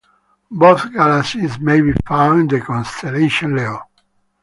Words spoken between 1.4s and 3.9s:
may be found in the constellation Leo.